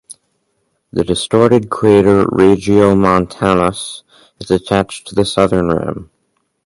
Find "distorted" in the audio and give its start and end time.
1.03-1.69